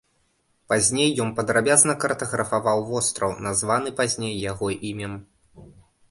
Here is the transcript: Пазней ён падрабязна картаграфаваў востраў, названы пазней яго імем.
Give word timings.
Пазней 0.71 1.09
ён 1.25 1.33
падрабязна 1.39 1.93
картаграфаваў 2.03 2.81
востраў, 2.91 3.35
названы 3.47 3.89
пазней 3.99 4.33
яго 4.51 4.71
імем. 4.93 5.13